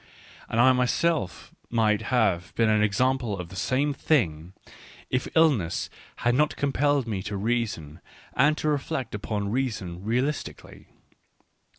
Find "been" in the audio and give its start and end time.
2.55-2.69